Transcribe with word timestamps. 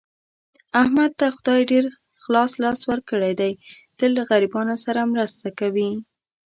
احمد 0.81 1.11
ته 1.19 1.25
خدای 1.35 1.61
ډېر 1.71 1.85
خلاص 2.23 2.51
لاس 2.63 2.79
ورکړی 2.91 3.33
دی، 3.39 3.51
تل 3.97 4.09
له 4.17 4.23
غریبانو 4.29 4.75
سره 4.85 5.01
مرسته 5.13 5.47
کوي. 5.59 5.89